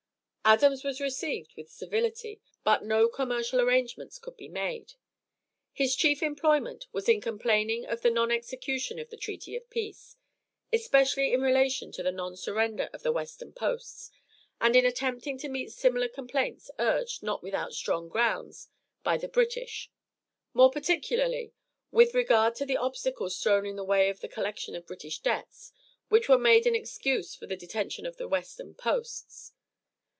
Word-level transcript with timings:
Adams 0.43 0.83
was 0.83 0.99
received 0.99 1.55
with 1.55 1.69
civility, 1.69 2.41
but 2.65 2.83
no 2.83 3.07
commercial 3.07 3.61
arrangements 3.61 4.17
could 4.19 4.35
be 4.35 4.49
made. 4.49 4.93
His 5.71 5.95
chief 5.95 6.21
employment 6.21 6.87
was 6.91 7.07
in 7.07 7.21
complaining 7.21 7.85
of 7.85 8.01
the 8.01 8.09
non 8.09 8.31
execution 8.31 8.99
of 8.99 9.09
the 9.09 9.15
treaty 9.15 9.55
of 9.55 9.69
peace, 9.69 10.17
especially 10.73 11.31
in 11.31 11.39
relation 11.41 11.91
to 11.93 12.03
the 12.03 12.11
non 12.11 12.35
surrender 12.35 12.89
of 12.91 13.01
the 13.03 13.13
western 13.13 13.53
posts, 13.53 14.09
and 14.59 14.75
in 14.75 14.83
attempting 14.85 15.37
to 15.37 15.47
meet 15.47 15.71
similar 15.71 16.09
complaints 16.09 16.69
urged, 16.79 17.21
not 17.23 17.41
without 17.43 17.71
strong 17.75 18.09
grounds, 18.09 18.67
by 19.05 19.15
the 19.17 19.29
British; 19.29 19.89
more 20.53 20.71
particularly 20.71 21.53
with 21.91 22.13
regard 22.15 22.55
to 22.55 22.65
the 22.65 22.75
obstacles 22.75 23.41
thrown 23.41 23.65
in 23.65 23.75
the 23.77 23.85
way 23.85 24.09
of 24.09 24.19
the 24.21 24.27
collection 24.27 24.75
of 24.75 24.85
British 24.87 25.19
debts, 25.19 25.71
which 26.09 26.27
were 26.27 26.37
made 26.39 26.65
an 26.67 26.75
excuse 26.75 27.35
for 27.35 27.45
the 27.45 27.55
detention 27.55 28.05
of 28.07 28.17
the 28.17 28.27
western 28.27 28.73
posts. 28.73 29.53